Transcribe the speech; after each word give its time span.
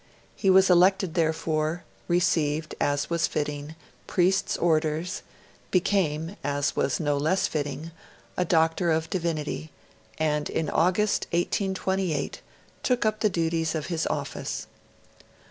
He 0.35 0.49
was 0.49 0.67
elected 0.71 1.13
therefore; 1.13 1.83
received, 2.07 2.73
as 2.81 3.11
was 3.11 3.27
fitting, 3.27 3.75
priest's 4.07 4.57
orders; 4.57 5.21
became, 5.69 6.37
as 6.43 6.75
was 6.75 6.99
no 6.99 7.17
less 7.17 7.45
fitting, 7.47 7.91
a 8.35 8.43
Doctor 8.43 8.89
of 8.89 9.11
Divinity; 9.11 9.69
and 10.17 10.49
in 10.49 10.71
August, 10.71 11.27
1828, 11.33 12.41
took 12.81 13.05
up 13.05 13.19
the 13.19 13.29
duties 13.29 13.75
of 13.75 13.85
his 13.93 14.07
office. 14.07 14.65